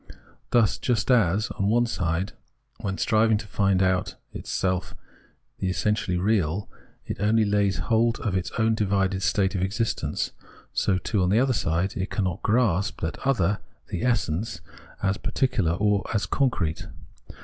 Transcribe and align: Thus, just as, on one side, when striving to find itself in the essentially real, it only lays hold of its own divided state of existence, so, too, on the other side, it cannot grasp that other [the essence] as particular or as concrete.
Thus, 0.49 0.79
just 0.79 1.11
as, 1.11 1.51
on 1.59 1.67
one 1.67 1.85
side, 1.85 2.31
when 2.79 2.97
striving 2.97 3.37
to 3.37 3.45
find 3.45 3.83
itself 4.33 4.93
in 4.93 4.97
the 5.59 5.69
essentially 5.69 6.17
real, 6.17 6.67
it 7.05 7.17
only 7.19 7.45
lays 7.45 7.77
hold 7.77 8.19
of 8.21 8.35
its 8.35 8.49
own 8.57 8.73
divided 8.73 9.21
state 9.21 9.53
of 9.53 9.61
existence, 9.61 10.31
so, 10.73 10.97
too, 10.97 11.21
on 11.21 11.29
the 11.29 11.39
other 11.39 11.53
side, 11.53 11.95
it 11.95 12.09
cannot 12.09 12.41
grasp 12.41 12.99
that 13.01 13.19
other 13.27 13.59
[the 13.89 14.01
essence] 14.03 14.61
as 15.03 15.17
particular 15.17 15.73
or 15.73 16.03
as 16.15 16.25
concrete. 16.25 16.87